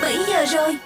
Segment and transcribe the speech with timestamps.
[0.00, 0.76] 17 giờ rồi.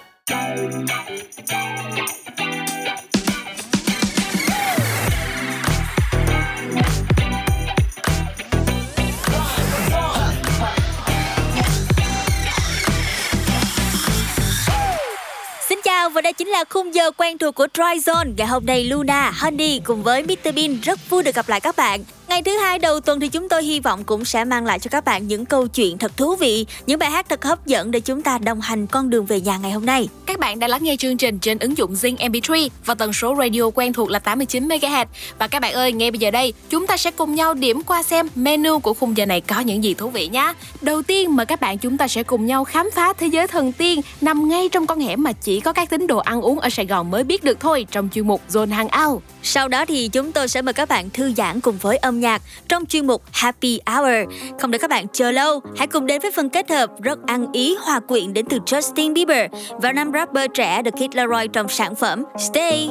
[15.69, 18.35] Xin chào và đây chính là khung giờ quen thuộc của Dry Zone.
[18.37, 21.77] Ngày hôm nay Luna, Honey cùng với Mr Bean rất vui được gặp lại các
[21.77, 22.05] bạn.
[22.29, 24.89] Ngày thứ hai đầu tuần thì chúng tôi hy vọng cũng sẽ mang lại cho
[24.89, 28.01] các bạn những câu chuyện thật thú vị, những bài hát thật hấp dẫn để
[28.01, 30.09] chúng ta đồng hành con đường về nhà ngày hôm nay.
[30.27, 33.37] Các bạn đang lắng nghe chương trình trên ứng dụng Zing MP3 và tần số
[33.39, 35.07] radio quen thuộc là 89 MHz.
[35.39, 38.03] Và các bạn ơi, ngay bây giờ đây, chúng ta sẽ cùng nhau điểm qua
[38.03, 40.53] xem menu của khung giờ này có những gì thú vị nhé.
[40.81, 43.73] Đầu tiên mời các bạn chúng ta sẽ cùng nhau khám phá thế giới thần
[43.73, 46.71] tiên nằm ngay trong con hẻm mà chỉ có các tín đồ ăn uống ở
[46.71, 49.23] Sài Gòn mới biết được thôi trong chuyên mục Zone Hangout.
[49.43, 52.43] Sau đó thì chúng tôi sẽ mời các bạn thư giãn cùng với âm nhạc
[52.69, 54.35] trong chuyên mục Happy Hour.
[54.61, 57.47] Không để các bạn chờ lâu, hãy cùng đến với phần kết hợp rất ăn
[57.53, 61.69] ý hòa quyện đến từ Justin Bieber và nam rapper trẻ được Kid Laroi trong
[61.69, 62.91] sản phẩm Stay.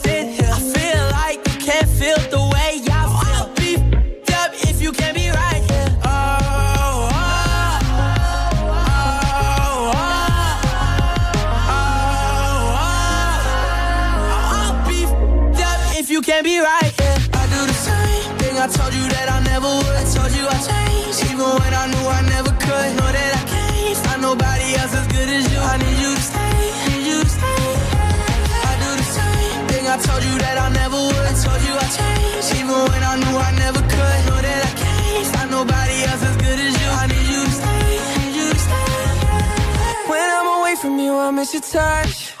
[41.41, 42.40] miss your touch.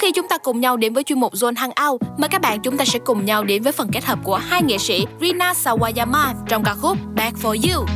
[0.00, 2.76] khi chúng ta cùng nhau đến với chuyên mục Zone Hangout, mời các bạn chúng
[2.76, 6.34] ta sẽ cùng nhau đến với phần kết hợp của hai nghệ sĩ Rina Sawayama
[6.48, 7.86] trong ca khúc Back for You.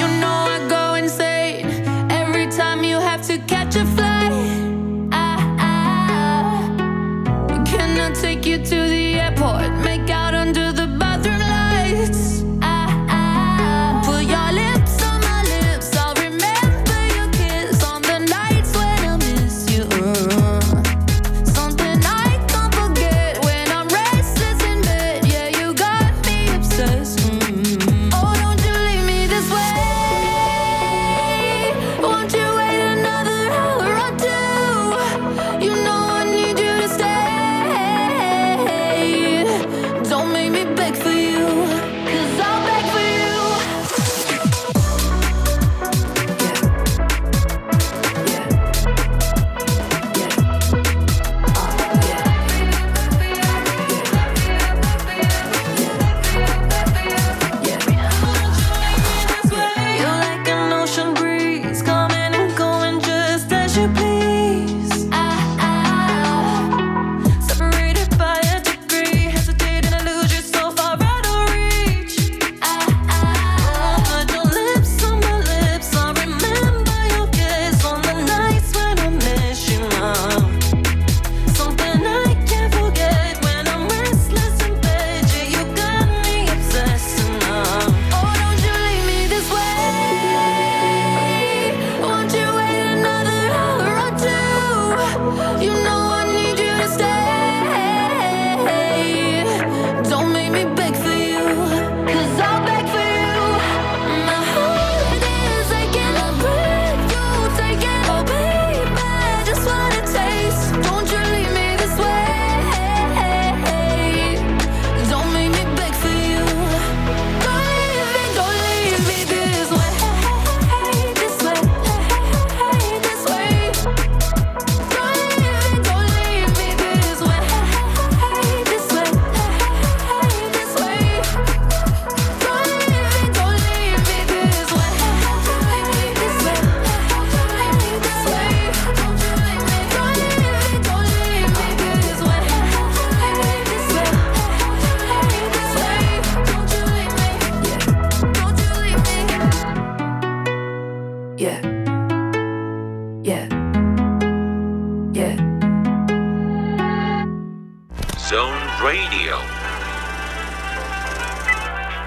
[0.00, 1.64] You know I go insane
[2.10, 3.63] every time you have to catch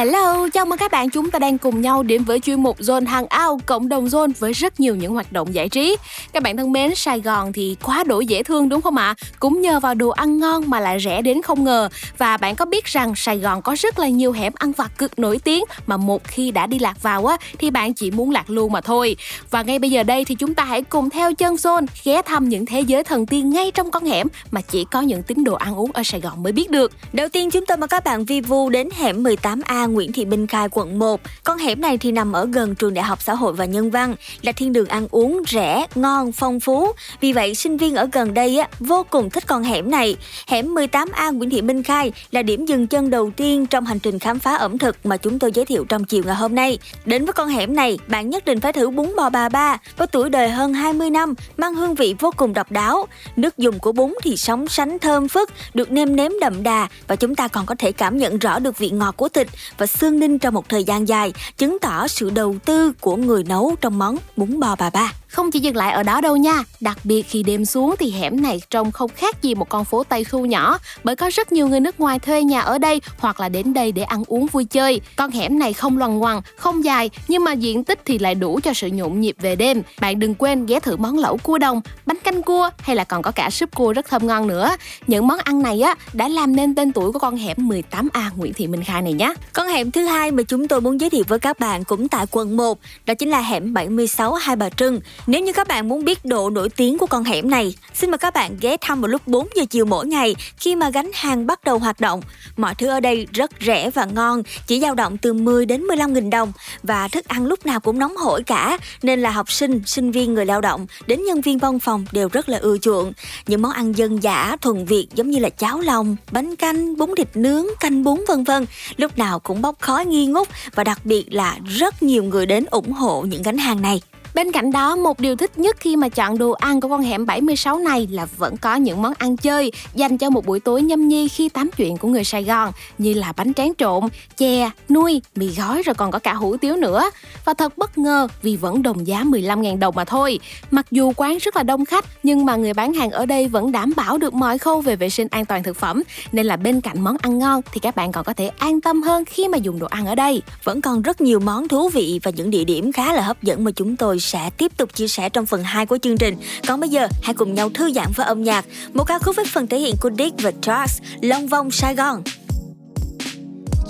[0.00, 3.06] Hello, chào mừng các bạn chúng ta đang cùng nhau đến với chuyên mục Zone
[3.06, 5.96] Hangout cộng đồng Zone với rất nhiều những hoạt động giải trí.
[6.32, 9.14] Các bạn thân mến, Sài Gòn thì quá đổi dễ thương đúng không ạ?
[9.38, 11.88] Cũng nhờ vào đồ ăn ngon mà lại rẻ đến không ngờ.
[12.18, 15.18] Và bạn có biết rằng Sài Gòn có rất là nhiều hẻm ăn vặt cực
[15.18, 18.50] nổi tiếng mà một khi đã đi lạc vào á thì bạn chỉ muốn lạc
[18.50, 19.16] luôn mà thôi.
[19.50, 22.48] Và ngay bây giờ đây thì chúng ta hãy cùng theo chân Zone ghé thăm
[22.48, 25.54] những thế giới thần tiên ngay trong con hẻm mà chỉ có những tín đồ
[25.54, 26.92] ăn uống ở Sài Gòn mới biết được.
[27.12, 30.46] Đầu tiên chúng tôi mời các bạn vi vu đến hẻm 18A Nguyễn Thị Minh
[30.46, 31.20] Khai quận 1.
[31.44, 34.14] Con hẻm này thì nằm ở gần trường Đại học Xã hội và Nhân văn,
[34.42, 36.92] là thiên đường ăn uống rẻ, ngon, phong phú.
[37.20, 40.16] Vì vậy sinh viên ở gần đây á vô cùng thích con hẻm này.
[40.46, 44.18] Hẻm 18A Nguyễn Thị Minh Khai là điểm dừng chân đầu tiên trong hành trình
[44.18, 46.78] khám phá ẩm thực mà chúng tôi giới thiệu trong chiều ngày hôm nay.
[47.04, 50.06] Đến với con hẻm này, bạn nhất định phải thử bún bò bà ba có
[50.06, 53.06] tuổi đời hơn 20 năm, mang hương vị vô cùng độc đáo.
[53.36, 57.16] Nước dùng của bún thì sóng sánh thơm phức, được nêm nếm đậm đà và
[57.16, 59.48] chúng ta còn có thể cảm nhận rõ được vị ngọt của thịt
[59.80, 63.44] và xương ninh trong một thời gian dài, chứng tỏ sự đầu tư của người
[63.44, 65.12] nấu trong món bún bò bà ba.
[65.30, 68.42] Không chỉ dừng lại ở đó đâu nha, đặc biệt khi đêm xuống thì hẻm
[68.42, 71.68] này trông không khác gì một con phố Tây khu nhỏ bởi có rất nhiều
[71.68, 74.64] người nước ngoài thuê nhà ở đây hoặc là đến đây để ăn uống vui
[74.64, 75.00] chơi.
[75.16, 78.60] Con hẻm này không loằng ngoằng, không dài nhưng mà diện tích thì lại đủ
[78.62, 79.82] cho sự nhộn nhịp về đêm.
[80.00, 83.22] Bạn đừng quên ghé thử món lẩu cua đồng, bánh canh cua hay là còn
[83.22, 84.76] có cả súp cua rất thơm ngon nữa.
[85.06, 88.52] Những món ăn này á đã làm nên tên tuổi của con hẻm 18A Nguyễn
[88.52, 89.34] Thị Minh Khai này nhé.
[89.52, 92.26] Con hẻm thứ hai mà chúng tôi muốn giới thiệu với các bạn cũng tại
[92.30, 95.00] quận 1, đó chính là hẻm 76 Hai Bà Trưng.
[95.26, 98.18] Nếu như các bạn muốn biết độ nổi tiếng của con hẻm này, xin mời
[98.18, 101.46] các bạn ghé thăm vào lúc 4 giờ chiều mỗi ngày khi mà gánh hàng
[101.46, 102.20] bắt đầu hoạt động.
[102.56, 106.12] Mọi thứ ở đây rất rẻ và ngon, chỉ dao động từ 10 đến 15
[106.12, 109.82] nghìn đồng và thức ăn lúc nào cũng nóng hổi cả, nên là học sinh,
[109.86, 113.12] sinh viên, người lao động đến nhân viên văn phòng đều rất là ưa chuộng.
[113.46, 117.10] Những món ăn dân dã, thuần Việt giống như là cháo lòng, bánh canh, bún
[117.16, 121.00] thịt nướng, canh bún vân vân, lúc nào cũng bốc khói nghi ngút và đặc
[121.04, 124.00] biệt là rất nhiều người đến ủng hộ những gánh hàng này.
[124.40, 127.26] Bên cạnh đó, một điều thích nhất khi mà chọn đồ ăn của con hẻm
[127.26, 131.08] 76 này là vẫn có những món ăn chơi dành cho một buổi tối nhâm
[131.08, 134.04] nhi khi tám chuyện của người Sài Gòn như là bánh tráng trộn,
[134.36, 137.10] chè, nuôi, mì gói rồi còn có cả hủ tiếu nữa.
[137.44, 140.40] Và thật bất ngờ vì vẫn đồng giá 15.000 đồng mà thôi.
[140.70, 143.72] Mặc dù quán rất là đông khách nhưng mà người bán hàng ở đây vẫn
[143.72, 146.80] đảm bảo được mọi khâu về vệ sinh an toàn thực phẩm nên là bên
[146.80, 149.58] cạnh món ăn ngon thì các bạn còn có thể an tâm hơn khi mà
[149.58, 150.42] dùng đồ ăn ở đây.
[150.64, 153.64] Vẫn còn rất nhiều món thú vị và những địa điểm khá là hấp dẫn
[153.64, 156.36] mà chúng tôi sẽ tiếp tục chia sẻ trong phần 2 của chương trình.
[156.68, 158.64] Còn bây giờ, hãy cùng nhau thư giãn với âm nhạc.
[158.92, 162.22] Một ca khúc với phần thể hiện của Dick và Charles, Long Vong Sài Gòn.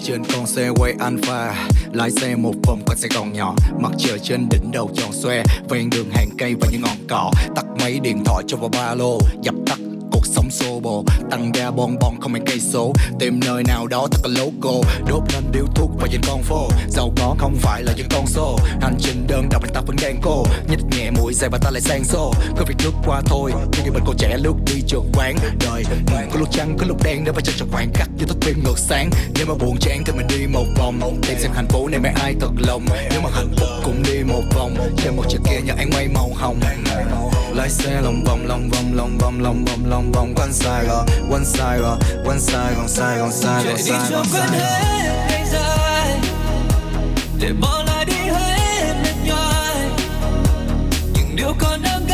[0.05, 4.19] trên con xe quay alpha lái xe một vòng quanh sài gòn nhỏ mặt trời
[4.19, 8.01] trên đỉnh đầu tròn xoe ven đường hàng cây và những ngọn cỏ tắt máy
[8.03, 9.79] điện thoại cho vào ba lô dập tắt
[10.11, 11.05] cuộc sống xô bồ.
[11.31, 12.93] Tăng ga bon bon, không mấy cây số.
[13.19, 16.69] Tìm nơi nào đó thật là logo đốt lên điếu thuốc và nhìn con phố
[16.89, 18.59] giàu có không phải là những con số.
[18.81, 20.45] Hành trình đơn độc ta vẫn đang cô.
[20.69, 22.33] Nhích nhẹ mũi xe và ta lại sang xô.
[22.57, 25.37] Cứ việc lướt qua thôi nhưng khi mình còn trẻ lướt đi chợ quán
[25.67, 25.85] đời.
[26.33, 28.63] Có lúc trắng có lúc đen để phải chân cho khoảng khắc như thức phim
[28.65, 29.11] ngược sáng.
[29.35, 31.21] Nếu mà buồn chán thì mình đi một vòng.
[31.29, 32.85] Tìm xem hạnh phúc này mấy ai thật lòng.
[33.11, 34.77] Nếu mà hạnh phúc cũng đi một vòng.
[34.97, 36.61] Trên một chiếc kia nhờ anh mây màu hồng
[37.55, 41.07] lái xe lòng vòng lòng vòng lòng vòng lòng vòng lòng vòng quanh Sài Gòn
[41.31, 46.21] quanh Sài Gòn quanh Sài Gòn Sài Gòn Sài Gòn Sài Gòn Sài Gòn.
[47.41, 49.77] để bỏ lại đi hết mệt nhoài.
[51.15, 52.07] Những điều còn đang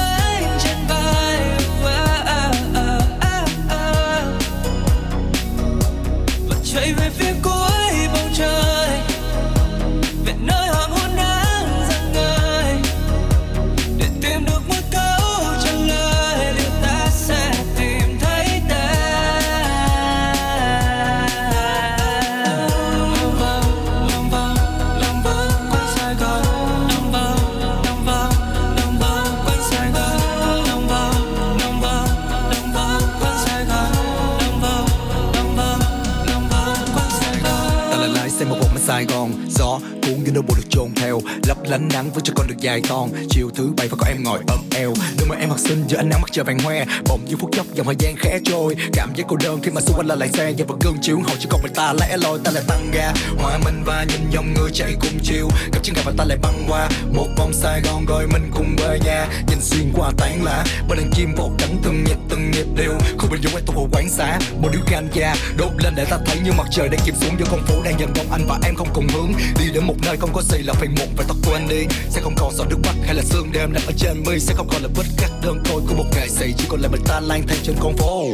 [39.76, 41.21] gió cuốn như nỗi buồn được chôn theo.
[41.47, 44.25] Lấp lánh nắng với cho con được dài con chiều thứ bảy và có em
[44.25, 44.95] ngồi ôm eo.
[45.18, 46.85] Đôi mà em học sinh giữa ánh nắng mặt trời vàng hoe.
[47.09, 48.76] Bỗng như phút chốc dòng thời gian khẽ trôi.
[48.92, 50.52] Cảm giác cô đơn khi mà xung quanh là lại xe.
[50.59, 53.12] Và vật gương chiếu hậu chỉ còn mình ta lẽ loi, ta lại tăng ga.
[53.38, 55.49] Hòa mình và nhìn dòng người chạy cùng chiều.
[55.73, 56.88] Gặp chân gặp và ta lại băng qua.
[57.12, 59.26] Một vòng Sài Gòn gọi mình cùng về nhà.
[59.49, 60.64] Nhìn xuyên qua tán lá.
[60.88, 62.92] Bên đàn chim vỗ cánh từng nhịp từng nhịp đều.
[63.18, 64.38] Không bình dung ai thuộc quán xá.
[64.61, 67.37] Một điếu ganja đốt lên để ta thấy như mặt trời đang chìm xuống.
[67.38, 69.33] Giữa con phố đang dần đông anh và em không cùng hướng.
[69.59, 71.85] Đi đến một nơi không có gì là phải muộn, phải tóc quên đi.
[72.11, 74.54] Sẽ không còn giọt nước mắt hay là sương đêm nằm ở trên mi sẽ
[74.54, 77.02] không còn là vết cắt đơn côi của một nghệ sĩ chỉ còn là mình
[77.08, 78.25] ta lang thang trên con phố,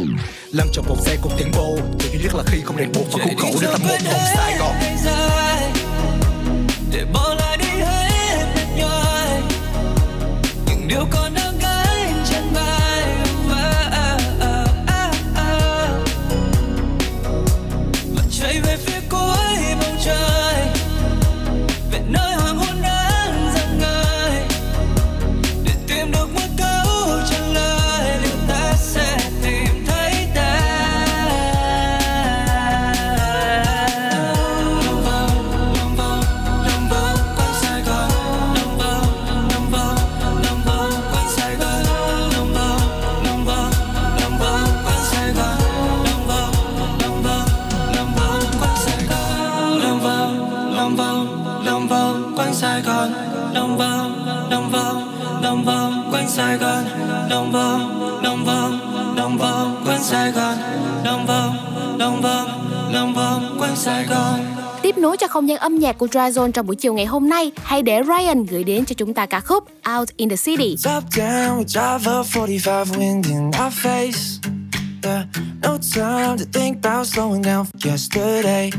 [0.52, 3.06] lăn trong một xe cùng tiếng vô chỉ duy nhất là khi không ràng buộc
[3.12, 4.74] và khúc khẩu để tập một vòng Sài Gòn
[6.92, 8.46] để bỏ lại đi hết
[8.76, 9.40] mệt
[10.66, 11.51] những điều còn đang
[56.52, 56.84] Sài Gòn
[57.30, 58.80] lòng vòng lòng vòng
[59.16, 60.58] lòng vòng quanh Sài Gòn
[61.04, 61.56] lòng vòng
[61.98, 62.48] lòng vòng
[62.92, 64.40] lòng vòng quanh Sài Gòn
[64.82, 67.28] Tiếp nối cho không gian âm nhạc của Dry Zone trong buổi chiều ngày hôm
[67.28, 69.64] nay, hãy để Ryan gửi đến cho chúng ta ca khúc
[69.98, 70.76] Out in the City.
[70.84, 74.40] Top down, we drive up 45 wind in our face.
[75.02, 75.24] Yeah,
[75.62, 78.70] no time to think about slowing down yesterday.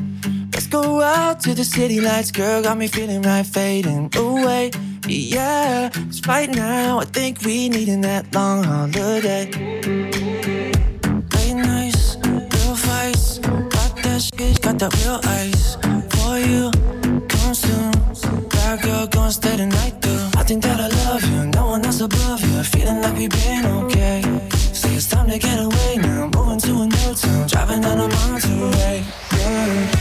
[0.54, 2.64] Let's go out to the city lights, girl.
[2.64, 4.72] Got me feeling right, fading away.
[5.06, 9.50] Yeah, 'cause right now I think we needing that long holiday.
[11.34, 13.40] Late nights, real fights.
[13.40, 15.78] Got that shit, got that real ice
[16.10, 16.72] for you.
[17.28, 17.92] Come soon.
[18.50, 20.40] Bad girl, gonna stay the night through.
[20.40, 22.64] I think that I love you, no one else above you.
[22.64, 24.24] Feeling like we've been okay.
[24.72, 26.30] Say it's time to get away now.
[26.34, 29.04] Moving to a new town, driving down a Monterey.
[29.38, 29.93] Yeah.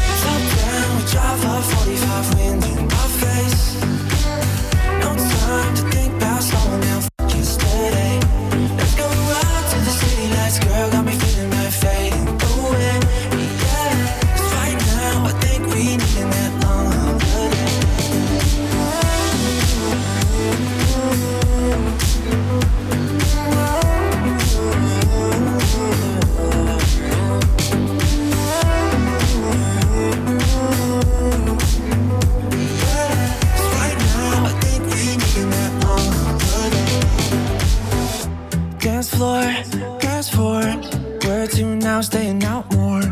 [42.02, 43.02] Now, staying out more.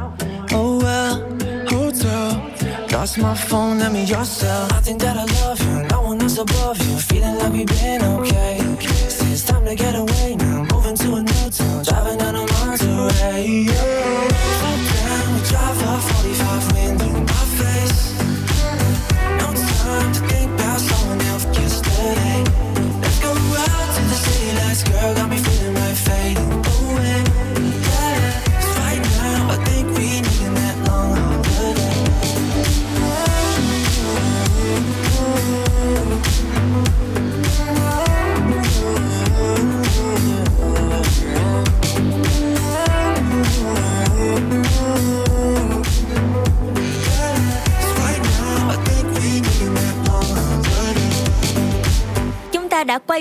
[0.52, 1.14] Oh well,
[1.68, 2.50] hotel.
[2.92, 4.72] Lost my phone, let me yourself.
[4.72, 6.98] I think that I love you, no one else above you.
[6.98, 8.58] Feeling like we've been okay.
[9.08, 10.64] Say it's time to get away now.
[10.72, 11.22] Moving to a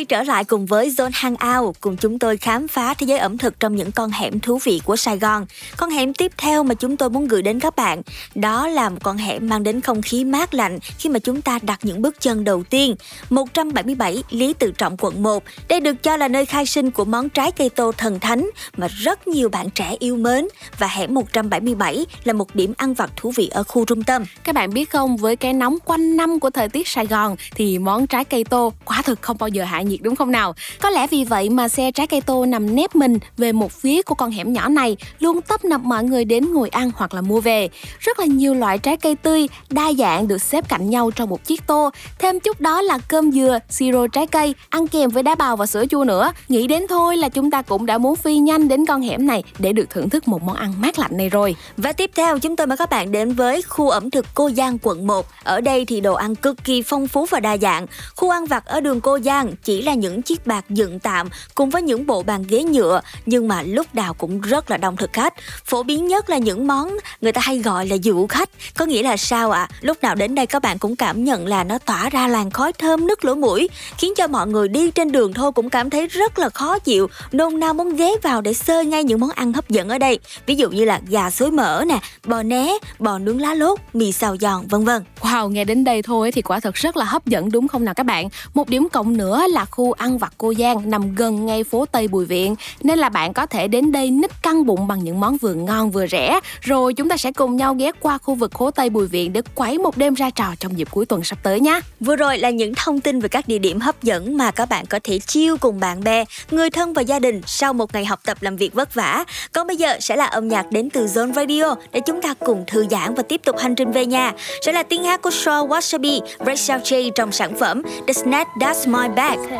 [0.10, 3.60] trở lại cùng với Zone Hangout cùng chúng tôi khám phá thế giới ẩm thực
[3.60, 5.46] trong những con hẻm thú vị của Sài Gòn.
[5.78, 8.02] Con hẻm tiếp theo mà chúng tôi muốn gửi đến các bạn
[8.36, 11.60] đó là một con hẻm mang đến không khí mát lạnh khi mà chúng ta
[11.62, 12.96] đặt những bước chân đầu tiên.
[13.30, 15.44] 177 Lý Tự Trọng quận 1.
[15.68, 18.88] Đây được cho là nơi khai sinh của món trái cây tô thần thánh mà
[18.88, 20.48] rất nhiều bạn trẻ yêu mến
[20.80, 24.24] và hẻm 177 là một điểm ăn vặt thú vị ở khu trung tâm.
[24.44, 27.80] Các bạn biết không, với cái nóng quanh năm của thời tiết Sài Gòn thì
[27.80, 30.54] món trái cây tô quả thực không bao giờ hạ nhiệt đúng không nào?
[30.82, 34.02] Có lẽ vì vậy mà xe trái cây tô nằm nép mình về một phía
[34.02, 37.22] của con hẻm nhỏ này luôn tấp nập mọi người đến ngồi ăn hoặc là
[37.22, 37.70] mua về.
[38.00, 41.46] Rất là nhiều loại trái cây tươi, đa dạng được xếp cạnh nhau trong một
[41.46, 41.90] chiếc tô.
[42.20, 45.66] Thêm chút đó là cơm dừa, siro trái cây, ăn kèm với đá bào và
[45.66, 46.32] sữa chua nữa.
[46.50, 49.44] Nghĩ đến thôi là chúng ta cũng đã muốn phi nhanh đến con hẻm này
[49.60, 51.56] để được thưởng thức một món ăn mát lạnh này rồi.
[51.78, 54.78] Và tiếp theo chúng tôi mời các bạn đến với khu ẩm thực Cô Giang
[54.80, 55.26] quận 1.
[55.44, 57.86] Ở đây thì đồ ăn cực kỳ phong phú và đa dạng.
[58.16, 61.70] Khu ăn vặt ở đường Cô Giang chỉ là những chiếc bạc dựng tạm cùng
[61.70, 65.14] với những bộ bàn ghế nhựa, nhưng mà lúc nào cũng rất là đông thực
[65.14, 65.34] khách.
[65.66, 68.50] Phổ biến nhất là những món người ta hay gọi là dụ khách.
[68.78, 69.68] Có nghĩa là sao ạ?
[69.72, 69.76] À?
[69.82, 72.74] Lúc nào đến đây các bạn cũng cảm nhận là nó tỏa ra làn khói
[72.74, 76.08] thơm nức lỗ mũi, khiến cho mọi người đi trên đường thôi cũng cảm thấy
[76.08, 79.54] rất là khó chịu nôn nao muốn ghé vào để sơ ngay những món ăn
[79.54, 83.20] hấp dẫn ở đây ví dụ như là gà xối mỡ nè, bò né, bò
[83.20, 86.60] nướng lá lốt, mì xào giòn, vân vân wow, nghe đến đây thôi thì quả
[86.60, 89.66] thật rất là hấp dẫn đúng không nào các bạn một điểm cộng nữa là
[89.72, 92.56] khu ăn vặt cô giang nằm gần ngay phố tây bùi viện.
[92.84, 95.92] Nên là bạn có thể đến đây nít căng bụng bằng những món vừa ngon
[95.92, 96.40] vừa rẻ.
[96.62, 99.42] Rồi chúng ta sẽ cùng nhau ghé qua khu vực phố tây bùi viện để
[99.56, 102.50] quấy một đêm ra trò trong dịp cuối tuần sắp tới nhé vừa rồi là
[102.50, 105.58] những thông tin về các địa điểm hấp dẫn mà các bạn có thể chiêu
[105.58, 108.74] cùng bạn bè người thân và gia đình sau một ngày học tập làm việc
[108.74, 109.24] vất vả.
[109.54, 112.64] Còn bây giờ sẽ là âm nhạc đến từ Zone Radio để chúng ta cùng
[112.68, 114.34] thư giãn và tiếp tục hành trình về nhà.
[114.66, 118.92] Sẽ là tiếng hát của Shaw Wasabi, Rachel J trong sản phẩm The Snack That's
[118.92, 119.59] My Bag.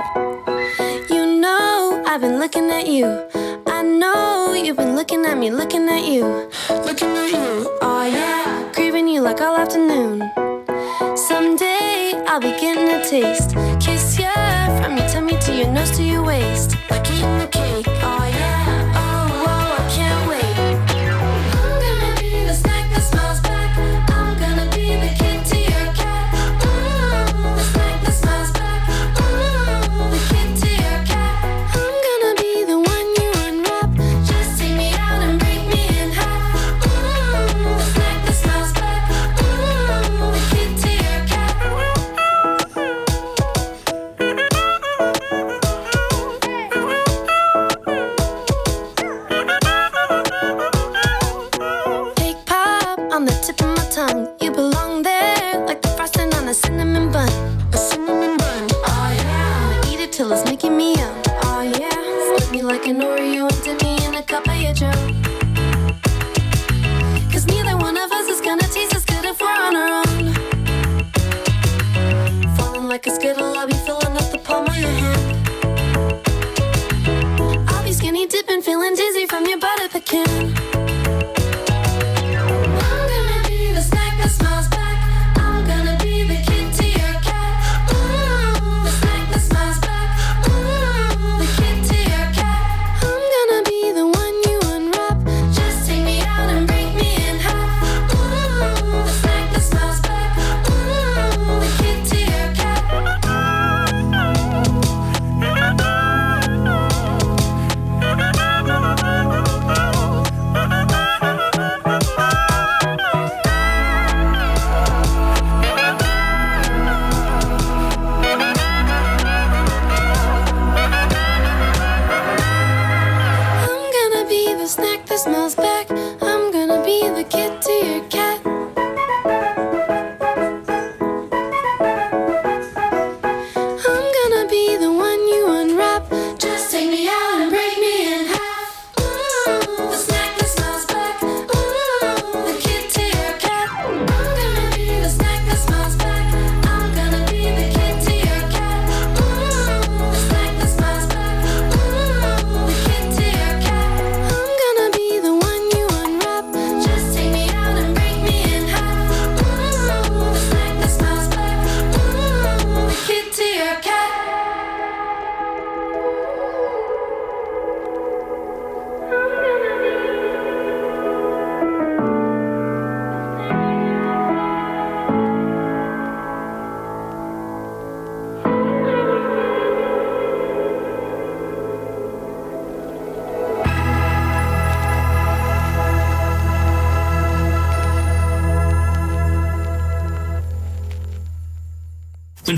[1.10, 3.06] You know I've been looking at you.
[3.68, 6.26] I know you've been looking at me, looking at you,
[6.70, 7.78] looking at you.
[7.82, 10.32] Oh yeah, craving you like all afternoon.
[11.16, 13.56] Someday I'll be getting a taste.
[13.80, 14.32] Kiss you
[14.82, 17.59] from your tummy to your nose to your waist, like eating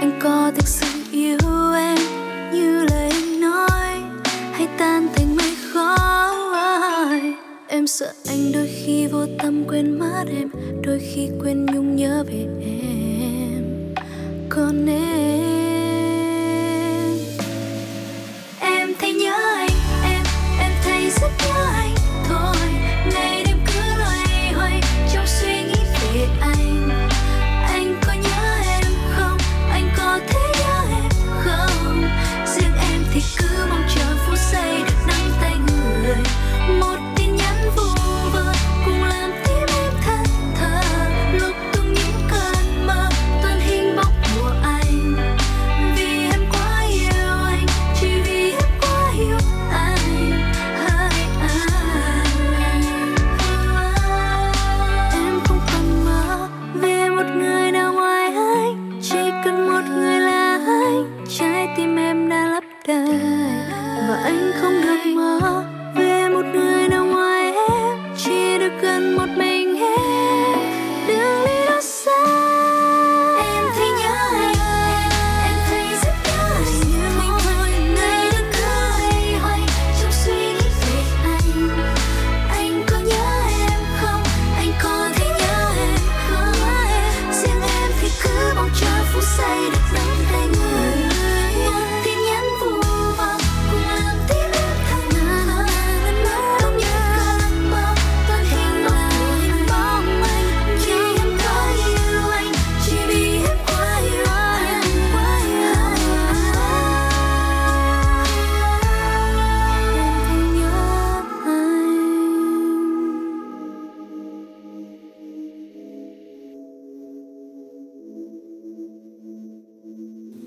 [0.00, 1.38] anh có thực sự yêu
[1.76, 1.98] em
[2.52, 4.02] như lời anh nói?
[4.52, 7.34] Hay tan thành mây khói?
[7.68, 10.50] Em sợ anh đôi khi vô tâm quên mất em,
[10.82, 13.94] đôi khi quên nhung nhớ về em.
[14.48, 15.55] Còn em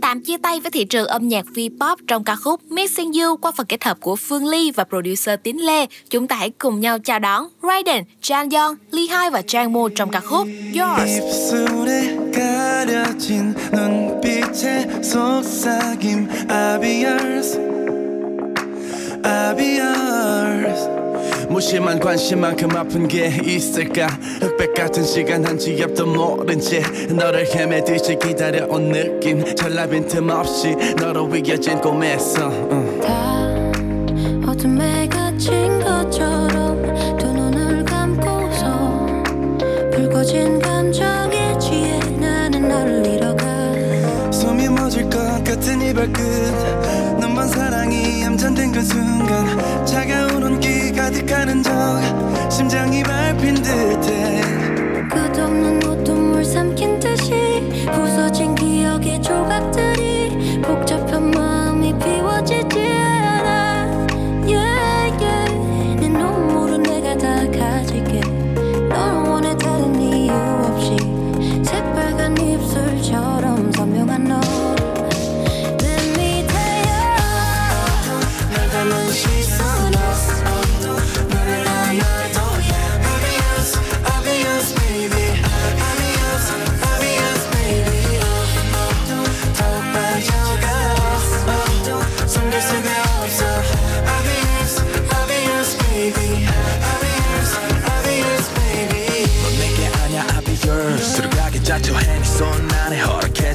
[0.10, 3.52] tạm chia tay với thị trường âm nhạc V-pop trong ca khúc Missing You qua
[3.52, 5.86] phần kết hợp của Phương Ly và producer Tín Lê.
[6.10, 9.89] Chúng ta hãy cùng nhau chào đón Raiden, Jang Yeon, Lee Hai và Trang Mo
[9.95, 11.19] trong ca khúc yours.
[21.50, 24.08] 무심한 관심만큼 아픈 게 있을까
[24.40, 31.26] 흑백 같은 시간 한지 앞도 모른 채 너를 헤매듯이 기다려온 느낌 전라빈 틈 없이 너로
[31.26, 33.02] 위겨진 꿈에서 응.
[33.02, 33.40] 다
[34.50, 39.08] 어둠에 갇힌 것처럼 두 눈을 감고서
[39.92, 46.79] 불거진 감정에 취해 나는 너를 잃어가 숨이 멎을 것 같은 이 발끝
[48.39, 51.71] 환전된 그 순간 차가운 온기 가득하는 적
[52.49, 54.38] 심장이 밟힌 듯해.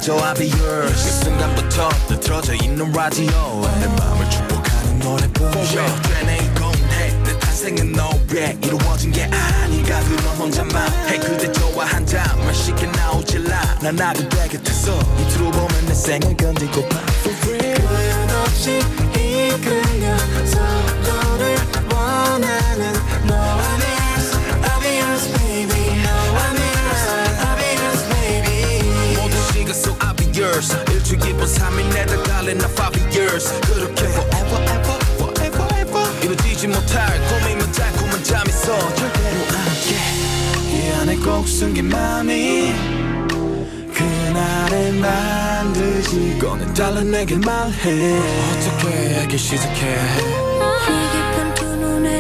[0.05, 1.05] 완벽해져 I'll be yours.
[1.05, 3.63] 그 순간부터 느트러져 있는 라디오.
[3.81, 7.13] 내 마음을 축복하는 노래뿐 For 되네 이건 해.
[7.25, 11.09] 내 탄생은 너에 이루어진 게 아닌가 그런 혼자만.
[11.09, 13.79] 해 그대 좋아 한 잔만 쉽게 나오질라.
[13.83, 18.29] 난나 그대 곁에서 밑으로 보면 내 생을 건지고파 For real.
[18.29, 18.79] 끝없이
[19.17, 20.61] 이끌려서
[21.03, 21.57] 너를
[21.91, 22.93] 원하는
[23.27, 23.94] 너와 yours
[30.45, 33.53] yours 일주일 기본 3일 내다 갈래 나5 years.
[33.63, 36.23] 그렇게 forever ever forever ever.
[36.23, 39.97] 이루어지지 못할 고민만 달콤한 잠 있어 절대로 안게
[40.71, 42.75] 이 안에 꼭 숨긴 맘이
[43.95, 48.19] 그날의 반드시 꺼내달라 내게 말해.
[48.19, 49.99] 어떻게 하기 시작해?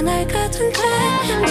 [0.03, 0.81] 날 가둔데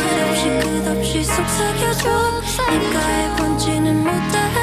[0.06, 2.42] 제없이 끝없이 속삭여줘.
[2.72, 4.63] 입가에 번지는 못다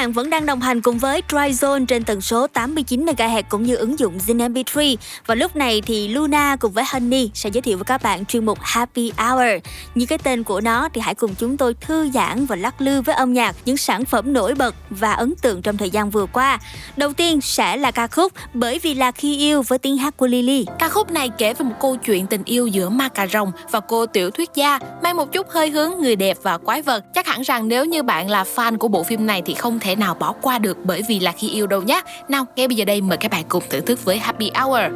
[0.00, 3.62] Bạn vẫn đang đồng hành cùng với Dry Zone trên tần số 89 MHz cũng
[3.62, 4.96] như ứng dụng Zin MP3.
[5.26, 8.46] Và lúc này thì Luna cùng với Honey sẽ giới thiệu với các bạn chuyên
[8.46, 9.62] mục Happy Hour.
[9.94, 13.02] Như cái tên của nó thì hãy cùng chúng tôi thư giãn và lắc lư
[13.02, 16.26] với âm nhạc, những sản phẩm nổi bật và ấn tượng trong thời gian vừa
[16.26, 16.58] qua.
[16.96, 20.26] Đầu tiên sẽ là ca khúc Bởi vì là khi yêu với tiếng hát của
[20.26, 20.66] Lily.
[20.78, 23.80] Ca khúc này kể về một câu chuyện tình yêu giữa ma cà rồng và
[23.80, 27.04] cô tiểu thuyết gia, mang một chút hơi hướng người đẹp và quái vật.
[27.14, 29.89] Chắc hẳn rằng nếu như bạn là fan của bộ phim này thì không thể
[29.90, 32.02] thể nào bỏ qua được bởi vì là khi yêu đâu nhé.
[32.28, 34.92] Nào, ngay bây giờ đây mời các bạn cùng thưởng thức với Happy Hour.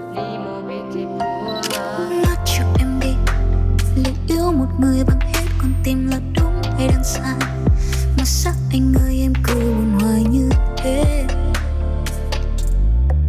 [2.26, 3.08] Mắt cho em đi
[3.96, 7.34] Liệu yêu một người bằng hết con tim là đúng hay đang sai
[8.18, 11.24] Mà sắc anh ơi em cứ buồn hoài như thế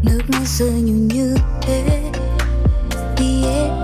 [0.04, 2.02] Nước mắt rơi nhiều như thế
[3.20, 3.75] yeah.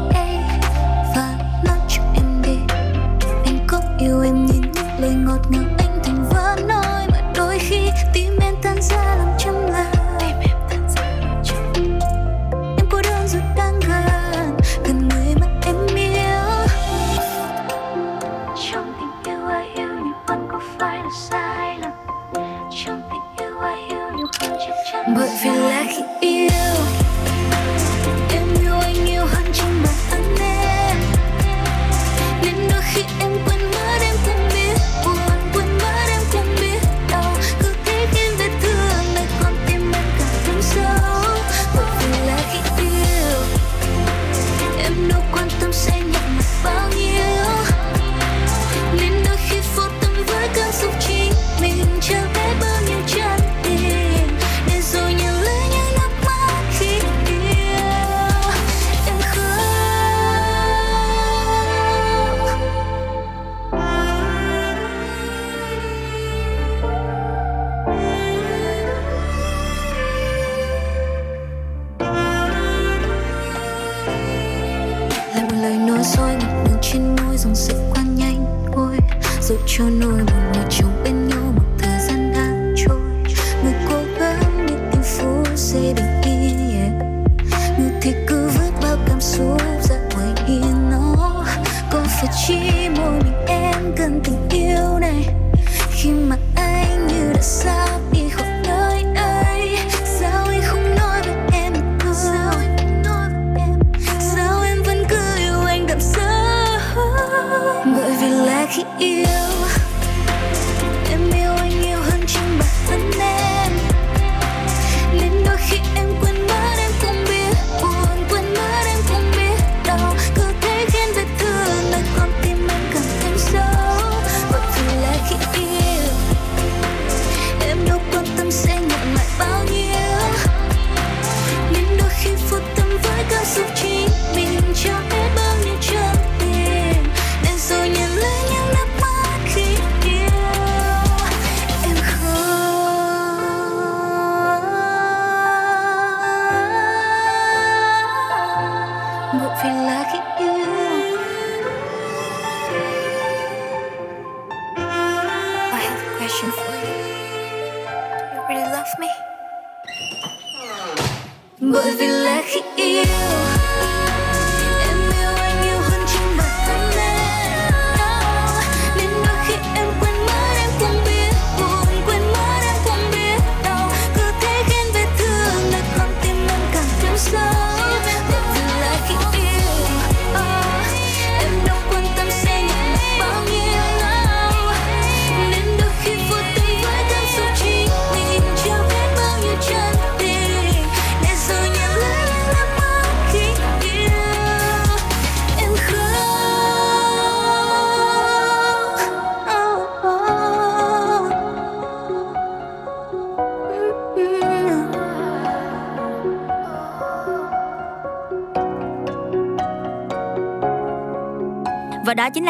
[108.99, 109.80] Vì lẽ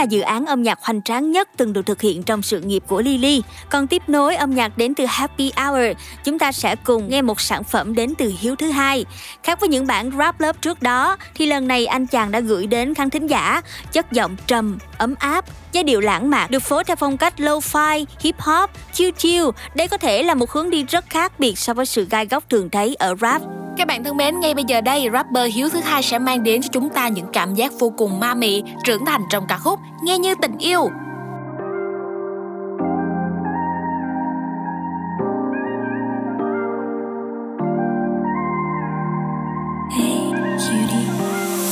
[0.01, 2.83] là dự án âm nhạc hoành tráng nhất từng được thực hiện trong sự nghiệp
[2.87, 3.41] của Lily.
[3.69, 7.41] Còn tiếp nối âm nhạc đến từ Happy Hour, chúng ta sẽ cùng nghe một
[7.41, 9.05] sản phẩm đến từ Hiếu thứ hai.
[9.43, 12.67] Khác với những bản rap lớp trước đó, thì lần này anh chàng đã gửi
[12.67, 13.61] đến khán thính giả
[13.91, 18.05] chất giọng trầm, ấm áp, giai điệu lãng mạn được phối theo phong cách lo-fi,
[18.19, 19.45] hip hop, chill chill.
[19.75, 22.49] Đây có thể là một hướng đi rất khác biệt so với sự gai góc
[22.49, 23.41] thường thấy ở rap.
[23.77, 26.61] Các bạn thân mến, ngay bây giờ đây, rapper Hiếu thứ hai sẽ mang đến
[26.61, 29.79] cho chúng ta những cảm giác vô cùng ma mị, trưởng thành trong ca khúc
[30.03, 30.89] Nghe như tình yêu.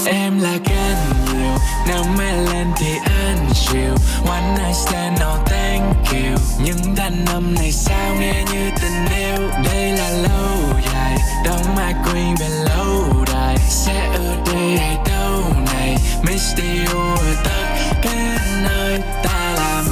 [0.06, 0.96] Em là cơn
[1.34, 1.52] nhiều,
[1.88, 3.96] Nếu mê lên thì anh chịu
[4.28, 6.38] One night stand, no thank you.
[6.64, 9.50] Những đàn âm này sao nghe như tình yêu?
[9.66, 13.58] Đây là lâu dài đóng ai quên về lâu đài.
[13.70, 15.98] Sẽ ở đây hay đâu này?
[16.24, 17.69] Miss you ở tất
[18.02, 19.86] cả nơi ta làm.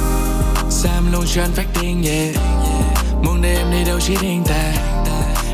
[0.70, 2.36] Sam luôn cho anh phát điên yeah.
[3.24, 4.72] Muốn để em đi đâu chỉ riêng ta.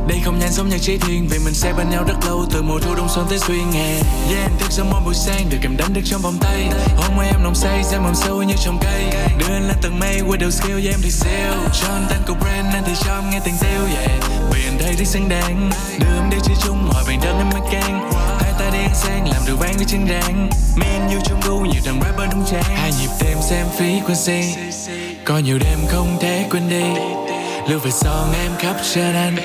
[0.08, 2.62] Đây không nhanh giống nhạc chỉ thiên Vì mình sẽ bên nhau rất lâu Từ
[2.62, 3.94] mùa thu đông xuân tới xuyên hè
[4.28, 6.68] Yeah em thức giấc mỗi buổi sáng Được em đánh được trong vòng tay.
[6.96, 9.04] Hôm môi em nồng say, Xem mầm sâu như trồng cây.
[9.38, 11.52] Đưa anh lên tầng mây, With đầu skill yeah em thì siêu.
[11.82, 14.10] Cho anh tên của brand Anh thì cho em nghe tiền tiêu yeah.
[14.52, 15.70] Vì anh thấy rất xứng đáng.
[15.98, 18.10] Đưa em đi chơi chung Hỏi bạn đơn em mới can
[18.58, 20.48] ta đi ăn sang Làm đồ vang với chân rang.
[20.76, 22.76] Men như trong gu Nhiều thằng rapper đúng trang.
[22.76, 24.42] Hai nhịp đêm xem frequency
[25.24, 26.84] Có nhiều đêm không thể quên đi.
[27.68, 29.36] Lưu về son em khắp trên anh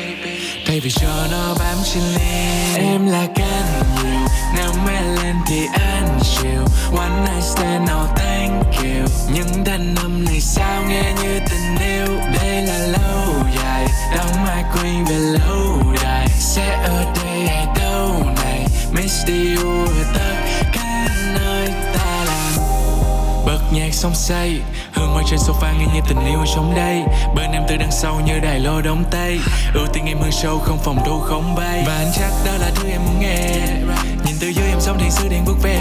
[0.68, 2.30] Thay vì cho nó bám trên ly
[2.76, 4.20] Em là can nhiều.
[4.55, 6.62] Nếu mê lên thì anh chịu
[6.97, 9.07] One night stand, no thank you.
[9.34, 12.20] Những thanh âm này sao nghe như tình yêu?
[12.41, 13.88] Đây là lâu dài.
[14.18, 16.28] Đóng mai quên về lâu đài.
[16.39, 17.47] Sẽ ở đây.
[17.47, 17.79] hay
[19.10, 22.53] đâu này tất cả nơi ta làm.
[23.45, 24.62] Bật nhạc xong say,
[24.93, 27.03] Hương hoa trên sofa nghe như tình yêu sống đây.
[27.36, 29.39] Bên em từ đằng sau như đài lô đông tây
[29.74, 31.84] Ưu tiên em hơn sâu không phòng thu không bay.
[31.88, 33.60] Và anh chắc đó là thứ em muốn nghe.
[34.26, 35.80] Nhìn từ dưới em sống thì sư điện bước về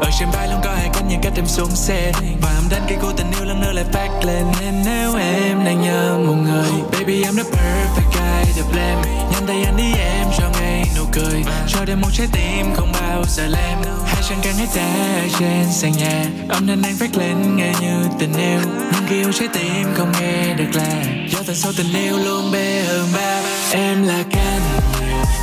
[0.00, 2.12] ở trên vai luôn có hai cánh những cách em xuống xe.
[2.42, 4.44] Và em đánh cây cô tình yêu lần nữa lại phát lên.
[4.60, 9.02] Nên nếu em đang nhớ một người, Baby, I'm the perfect guy to blame.
[9.32, 11.44] Nhanh tay anh đi em, cho ngay nụ cười.
[11.68, 13.78] Cho đêm một trái tim không bao giờ lem.
[14.06, 16.24] Hai chân càng hết ta trên sàn nhà.
[16.48, 18.60] Âm thanh đang phát lên, nghe như tình yêu.
[18.92, 22.52] Nhưng khi yêu trái tim không nghe được là Do tận sâu tình yêu luôn
[22.52, 23.40] bê hơn ba.
[23.72, 24.60] Em là càng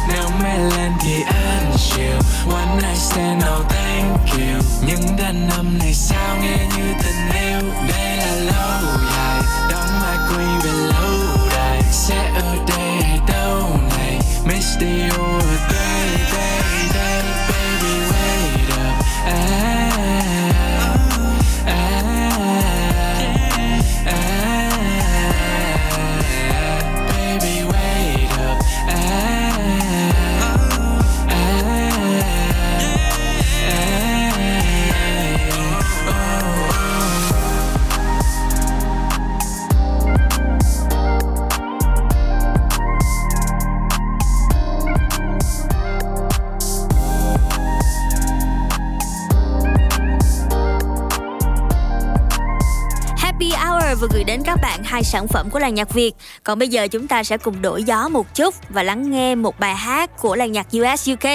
[0.09, 2.19] Nếu mê lên thì anh chiều
[2.55, 4.63] one night stand, no thank you.
[4.87, 7.61] Những đàn âm này sao nghe như tình yêu?
[7.89, 9.41] Đây là lâu dài.
[9.71, 11.81] Đóng mai quy về lâu đài.
[11.91, 14.19] Sẽ ở đây hay đâu này?
[14.45, 15.43] Miss the or
[54.93, 56.11] hai sản phẩm của làng nhạc Việt.
[56.43, 59.59] Còn bây giờ chúng ta sẽ cùng đổi gió một chút và lắng nghe một
[59.59, 61.29] bài hát của làng nhạc US UK.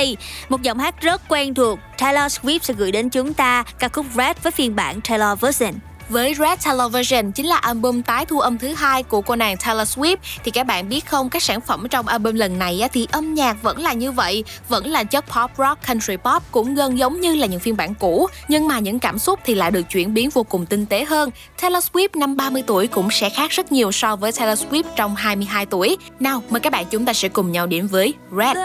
[0.48, 4.06] Một giọng hát rất quen thuộc, Taylor Swift sẽ gửi đến chúng ta ca khúc
[4.16, 5.87] Red với phiên bản Taylor version.
[6.08, 9.98] Với Red Television chính là album tái thu âm thứ hai của cô nàng Taylor
[9.98, 10.16] Swift.
[10.44, 13.34] Thì các bạn biết không các sản phẩm trong album lần này á, thì âm
[13.34, 17.20] nhạc vẫn là như vậy vẫn là chất pop rock country pop cũng gần giống
[17.20, 18.28] như là những phiên bản cũ.
[18.48, 21.30] Nhưng mà những cảm xúc thì lại được chuyển biến vô cùng tinh tế hơn.
[21.62, 25.16] Taylor Swift năm 30 tuổi cũng sẽ khác rất nhiều so với Taylor Swift trong
[25.16, 25.96] 22 tuổi.
[26.20, 28.56] Nào mời các bạn chúng ta sẽ cùng nhau đến với Red.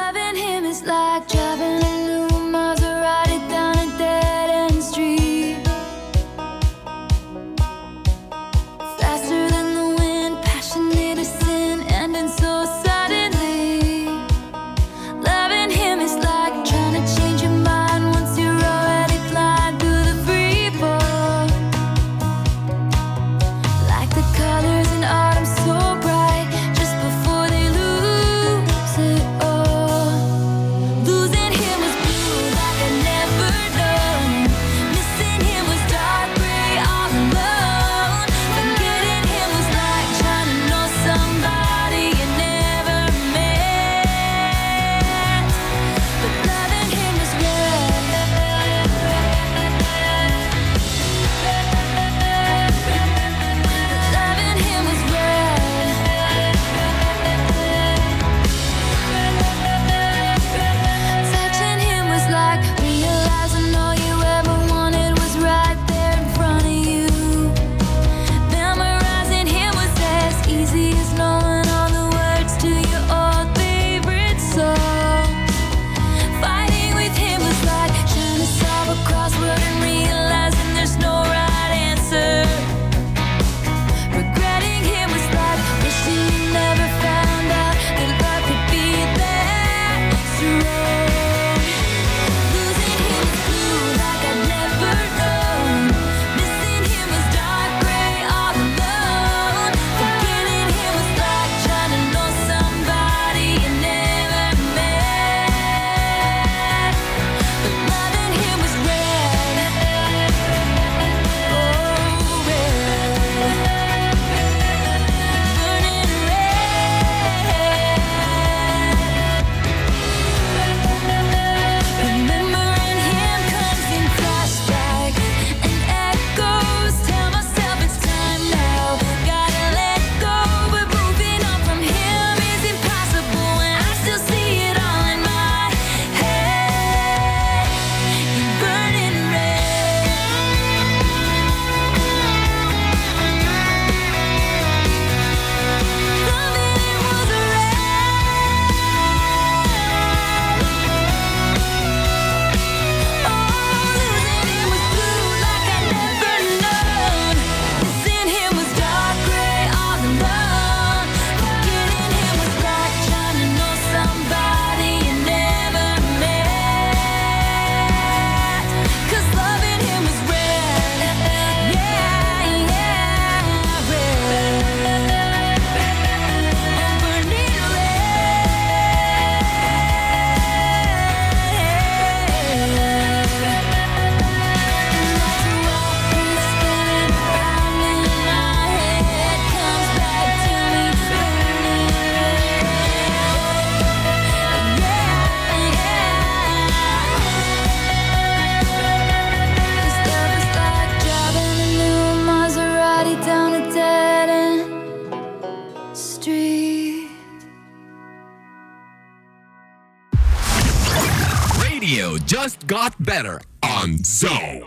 [211.84, 214.60] Radio just got better on Zone.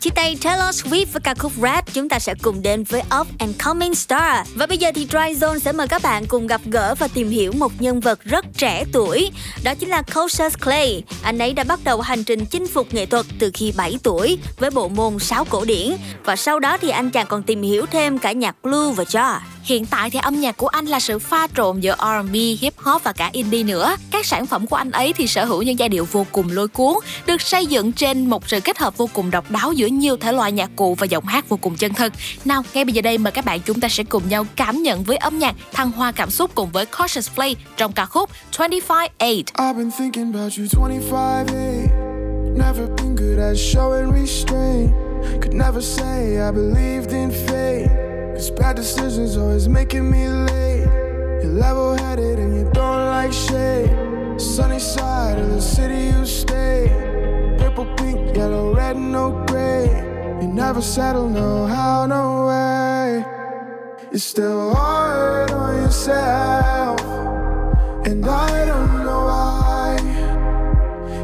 [0.00, 3.26] Chia tay Taylor Swift với ca khúc Red, chúng ta sẽ cùng đến với Up
[3.38, 4.48] and Coming Star.
[4.54, 7.30] Và bây giờ thì Dry Zone sẽ mời các bạn cùng gặp gỡ và tìm
[7.30, 9.30] hiểu một nhân vật rất trẻ tuổi.
[9.64, 11.02] Đó chính là Cassius Clay.
[11.22, 14.38] Anh ấy đã bắt đầu hành trình chinh phục nghệ thuật từ khi 7 tuổi
[14.58, 15.96] với bộ môn sáo cổ điển.
[16.24, 19.38] Và sau đó thì anh chàng còn tìm hiểu thêm cả nhạc blue và jazz.
[19.68, 23.04] Hiện tại thì âm nhạc của anh là sự pha trộn giữa R&B, hip hop
[23.04, 23.96] và cả indie nữa.
[24.10, 26.68] Các sản phẩm của anh ấy thì sở hữu những giai điệu vô cùng lôi
[26.68, 26.94] cuốn,
[27.26, 30.32] được xây dựng trên một sự kết hợp vô cùng độc đáo giữa nhiều thể
[30.32, 32.12] loại nhạc cụ và giọng hát vô cùng chân thực.
[32.44, 35.02] Nào, ngay bây giờ đây mời các bạn chúng ta sẽ cùng nhau cảm nhận
[35.02, 39.08] với âm nhạc thăng hoa cảm xúc cùng với Cautious Play trong ca khúc 25-8.
[39.18, 41.46] I've been thinking about you 25 8.
[42.58, 44.90] Never been good at showing restraint.
[45.42, 48.07] Could never say I believed in fate.
[48.38, 50.86] Cause bad decisions always making me late.
[51.42, 53.90] You're level headed and you don't like shade.
[54.40, 56.86] Sunny side of the city you stay.
[57.58, 59.86] Purple, pink, yellow, red, no gray.
[60.40, 63.24] You never settle, no how, no way.
[64.12, 67.00] You're still hard on yourself.
[68.06, 69.96] And I don't know why.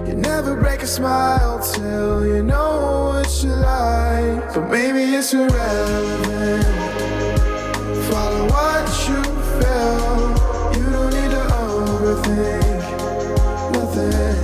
[0.08, 4.52] You never break a smile till you know what you like.
[4.52, 6.83] But maybe it's irrelevant.
[8.14, 9.20] What you
[9.58, 10.14] feel.
[10.76, 12.84] You don't need to overthink
[13.72, 14.36] nothing.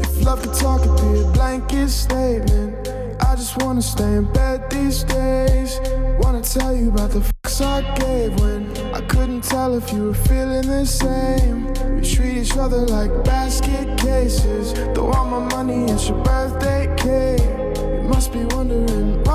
[0.00, 2.88] If love could talk, it'd be a blanket statement.
[3.20, 5.78] I just wanna stay in bed these days.
[6.20, 10.14] Wanna tell you about the fucks I gave when I couldn't tell if you were
[10.14, 11.66] feeling the same.
[11.96, 14.72] We treat each other like basket cases.
[14.94, 17.59] Throw all my money at your birthday cake.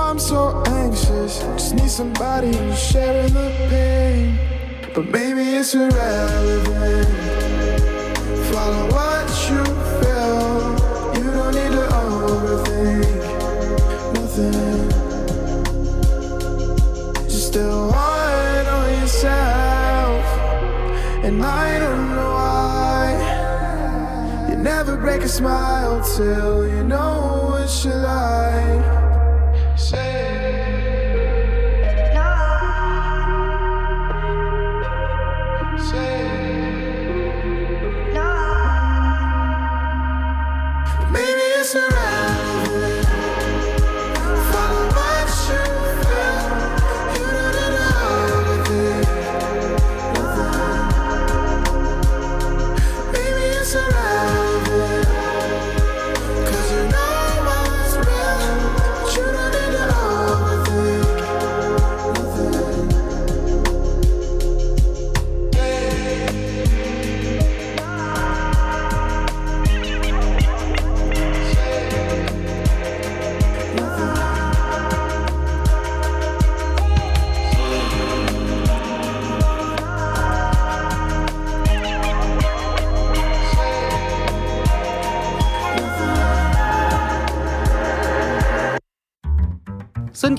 [0.06, 1.40] I'm so anxious.
[1.40, 4.38] Just need somebody who's sharing the pain.
[4.94, 7.08] But maybe it's irrelevant.
[8.52, 9.64] Follow what you
[10.00, 10.76] feel.
[11.18, 13.24] You don't need to overthink
[14.14, 14.90] nothing.
[17.28, 20.24] Just still hard on yourself.
[21.26, 23.06] And I don't know why.
[24.52, 28.95] You never break a smile till you know what you like.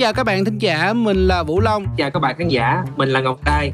[0.06, 1.86] Chào các bạn thính giả, mình là Vũ Long.
[1.96, 3.72] Chào các bạn khán giả, mình là Ngọc Trai.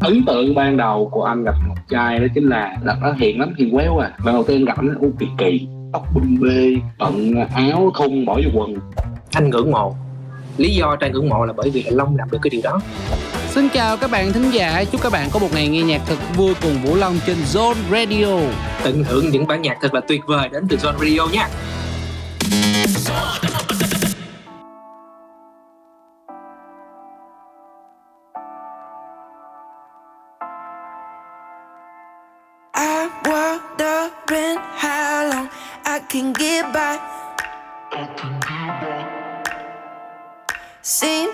[0.00, 3.40] ấn tượng ban đầu của anh gặp ngọc trai đó chính là là nó hiền
[3.40, 6.74] lắm hiền quéo à lần đầu tiên gặp nó u kỳ kỳ tóc bum bê
[6.98, 8.76] bận áo thun bỏ vô quần
[9.32, 9.96] Anh ngưỡng mộ.
[10.56, 12.80] Lý do Trai ngưỡng mộ là bởi vì Long làm được cái điều đó.
[13.48, 16.18] Xin chào các bạn thính giả, chúc các bạn có một ngày nghe nhạc thật
[16.36, 18.38] vui cùng Vũ Long trên Zone Radio.
[18.84, 21.48] Tận hưởng những bản nhạc thật là tuyệt vời đến từ Zone Radio nha.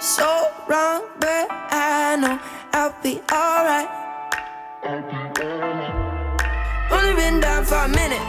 [0.00, 2.38] So wrong, but I know
[2.72, 3.88] I'll be alright.
[6.88, 8.22] Only been down for a minute.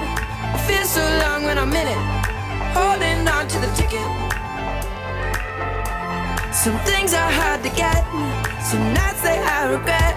[0.55, 2.01] It feels so long when I'm in it.
[2.73, 4.09] Holding on to the ticket.
[6.51, 8.03] Some things are hard to get.
[8.63, 10.15] Some nights they I regret.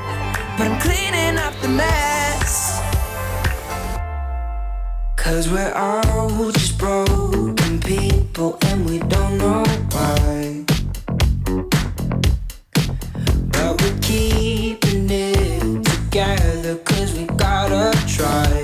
[0.56, 2.80] But I'm cleaning up the mess.
[5.16, 10.71] Cause we're all just broken people and we don't know why.
[13.50, 18.61] But we're keeping it together cause we gotta try.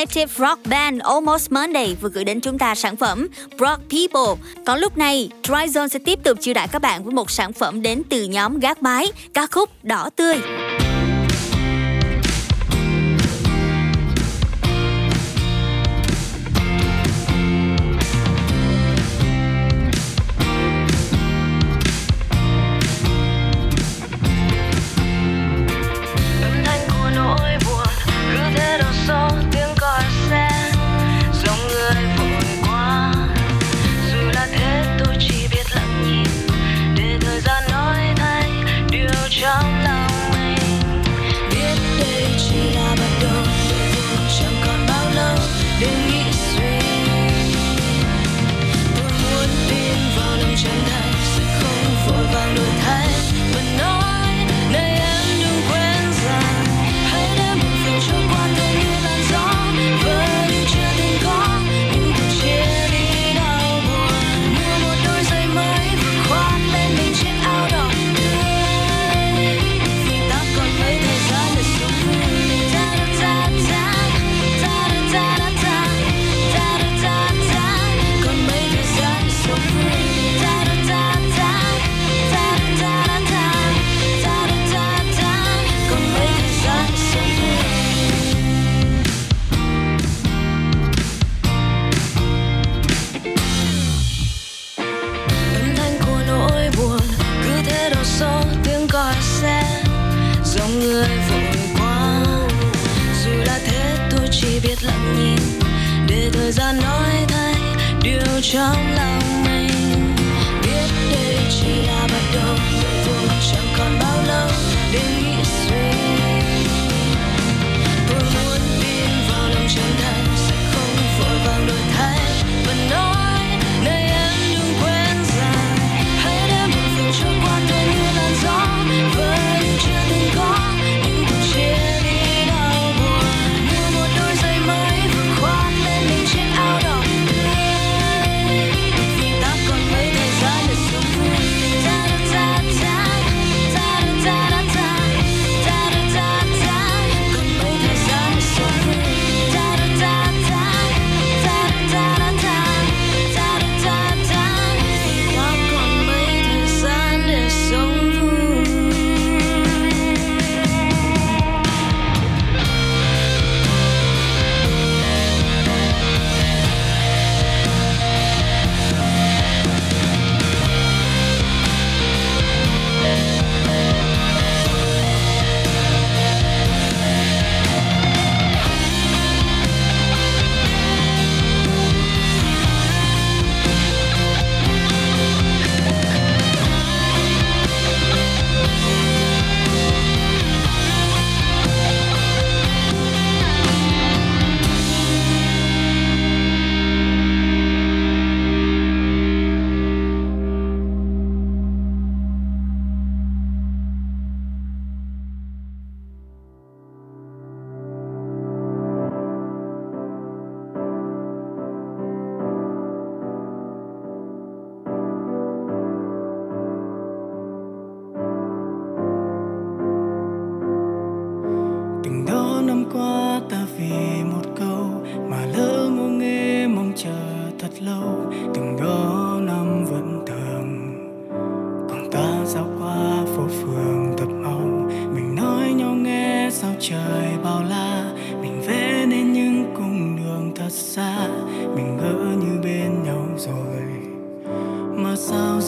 [0.00, 3.28] Collective Rock Band Almost Monday vừa gửi đến chúng ta sản phẩm
[3.58, 4.42] Rock People.
[4.66, 7.82] Còn lúc này, Tryzone sẽ tiếp tục chiêu đãi các bạn với một sản phẩm
[7.82, 10.36] đến từ nhóm Gác Mái, ca khúc Đỏ Tươi.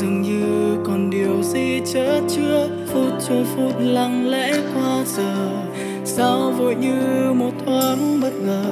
[0.03, 5.51] Dường như còn điều gì chớ trước phút trôi phút lặng lẽ qua giờ,
[6.05, 8.65] sao vội như một thoáng bất ngờ.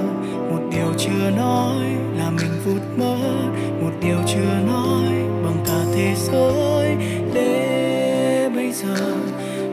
[0.50, 1.84] Một điều chưa nói
[2.18, 3.16] là mình vụt mơ.
[3.82, 5.12] Một điều chưa nói
[5.44, 6.96] bằng cả thế giới.
[7.34, 9.14] Để bây giờ,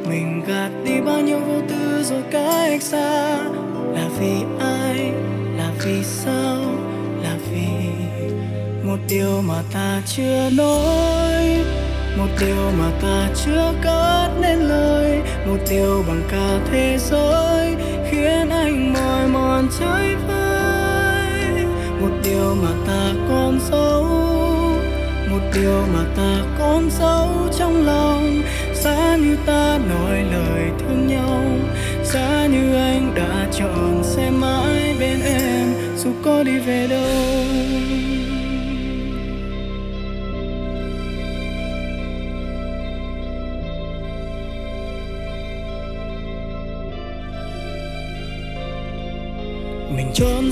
[0.10, 3.38] mình gạt đi bao nhiêu vô tư rồi cách xa.
[3.94, 5.12] Là vì ai?
[5.58, 6.57] Là vì sao?
[9.10, 11.64] Điều mà ta chưa nói,
[12.18, 17.76] một điều mà ta chưa cất nên lời, một điều bằng cả thế giới
[18.12, 21.66] khiến anh mỏi mòn trái vơi.
[22.02, 24.04] Một điều mà ta còn giấu,
[25.30, 27.30] một điều mà ta còn giấu
[27.60, 28.42] trong lòng,
[28.74, 31.42] giá như ta nói lời thương nhau,
[32.04, 38.27] giá như anh đã chọn sẽ mãi bên em, dù có đi về đâu.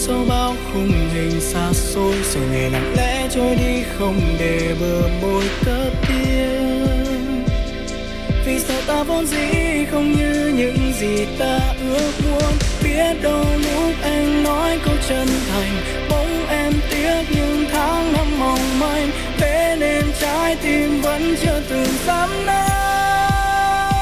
[0.08, 5.10] Sau bao khung hình xa xôi rồi ngày lặng lẽ trôi đi không để bờ
[5.22, 7.46] môi cất tiếng
[8.46, 12.54] vì sao ta vốn dĩ không như những gì ta ước muốn.
[12.84, 15.72] Biết đâu lúc anh nói câu chân thành,
[16.10, 19.12] bỗng em tiếc những tháng năm mong manh.
[19.38, 22.70] Thế nên trái tim vẫn chưa từng dám nói.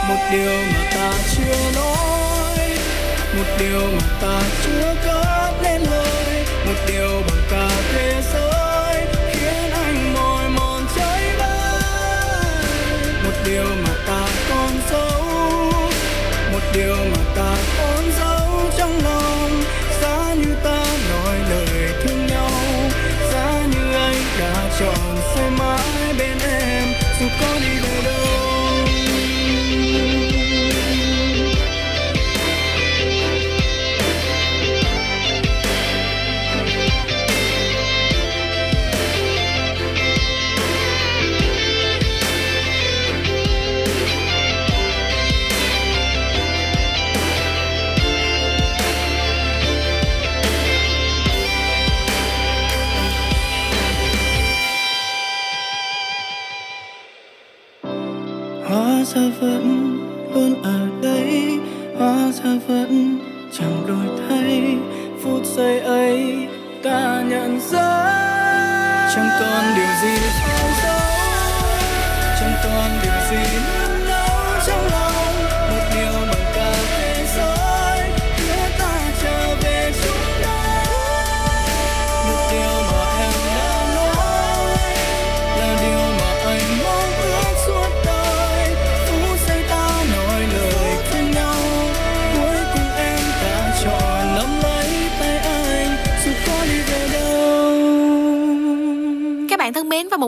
[0.09, 2.02] Một điều mà ta chưa nói
[3.37, 7.32] một điều mà ta chưa có lên lời một điều mà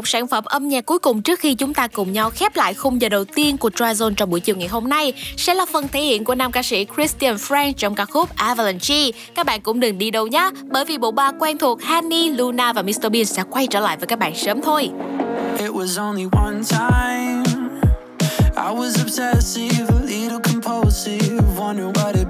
[0.06, 2.74] một sản phẩm âm nhạc cuối cùng trước khi chúng ta cùng nhau khép lại
[2.74, 5.88] khung giờ đầu tiên của Dryzone trong buổi chiều ngày hôm nay sẽ là phần
[5.88, 9.12] thể hiện của nam ca sĩ Christian Frank trong ca khúc Avalanche.
[9.36, 12.74] Các bạn cũng đừng đi đâu nhé, bởi vì bộ ba quen thuộc Honey, Luna
[12.74, 14.90] và Mr Bean sẽ quay trở lại với các bạn sớm thôi.
[15.60, 17.44] It was only one time.
[18.58, 22.25] I was obsessive, a little compulsive, wondering what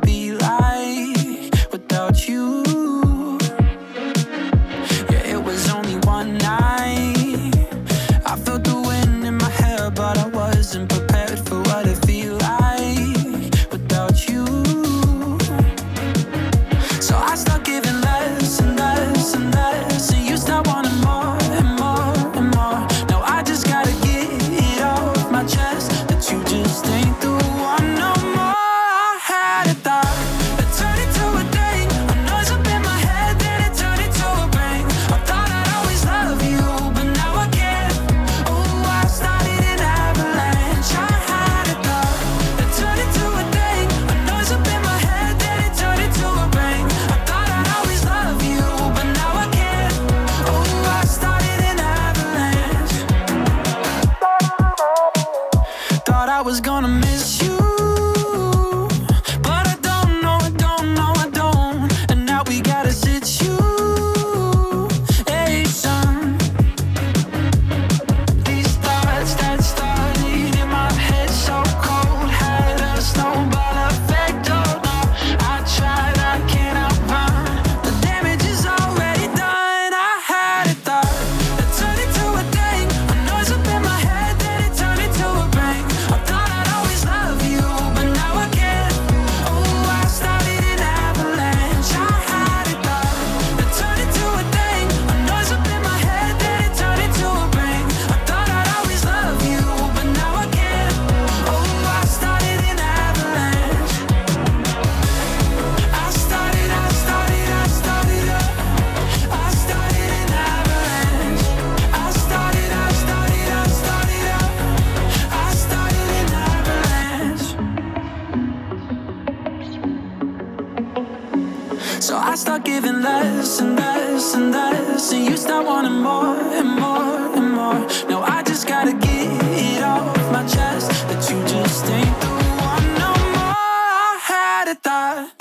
[122.65, 127.79] giving less and less and less, and you start wanting more and more and more.
[128.09, 132.27] Now I just gotta get it off my chest that you just ain't the
[132.71, 133.55] one no more.
[133.55, 135.34] I had a thought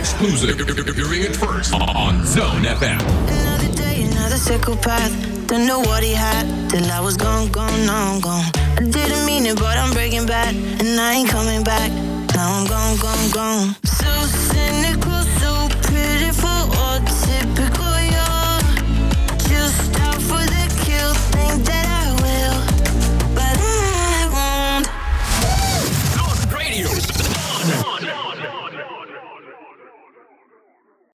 [0.00, 0.56] Exclusive.
[0.96, 3.00] Hearing it first on Zone FM.
[3.28, 5.12] Another day, another psychopath.
[5.46, 8.50] Don't know what he had till I was gone, gone, I'm gone.
[8.78, 11.92] I didn't mean it, but I'm breaking bad, and I ain't coming back.
[12.34, 13.89] Now I'm gone, gone, gone.